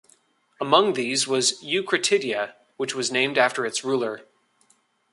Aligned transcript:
Among 0.59 0.93
these 0.93 1.27
was 1.27 1.61
Eucratidia, 1.61 2.55
which 2.75 2.95
was 2.95 3.11
named 3.11 3.37
after 3.37 3.67
its 3.67 3.83
ruler. 3.83 4.21